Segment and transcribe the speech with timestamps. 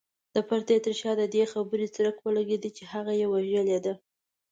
[0.33, 3.93] د پردې تر شا د دې خبرې څرک ولګېد چې هغه يې وژلې ده.